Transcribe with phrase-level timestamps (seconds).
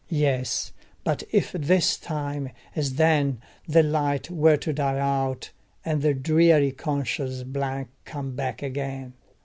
[0.09, 0.71] Yes,
[1.03, 5.51] but if this time, as then, the light were to die out,
[5.85, 9.13] and the dreary conscious blank come back again!